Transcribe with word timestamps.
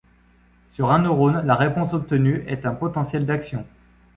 Sur 0.71 0.89
un 0.91 0.97
neurone, 0.97 1.43
la 1.45 1.53
réponse 1.53 1.93
obtenue 1.93 2.43
est 2.47 2.65
un 2.65 2.73
potentiel 2.73 3.23
d'action. 3.27 3.67